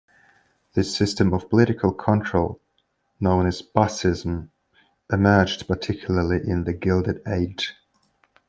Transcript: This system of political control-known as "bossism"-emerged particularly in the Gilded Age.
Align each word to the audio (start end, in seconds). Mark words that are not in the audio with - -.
This 0.73 0.97
system 0.97 1.31
of 1.31 1.47
political 1.47 1.93
control-known 1.93 3.45
as 3.45 3.61
"bossism"-emerged 3.61 5.67
particularly 5.67 6.37
in 6.43 6.63
the 6.63 6.73
Gilded 6.73 7.21
Age. 7.27 7.75